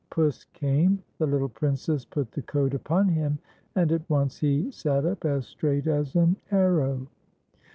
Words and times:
Puss 0.09 0.45
came, 0.45 1.03
the 1.19 1.27
little 1.27 1.47
Princess 1.47 2.05
put 2.05 2.31
the 2.31 2.41
coat 2.41 2.73
upon 2.73 3.07
him, 3.09 3.37
and 3.75 3.91
at 3.91 4.09
once 4.09 4.39
he 4.39 4.71
sat 4.71 5.05
up 5.05 5.25
as 5.25 5.45
straight 5.45 5.85
as 5.85 6.15
an 6.15 6.37
arrow. 6.49 7.05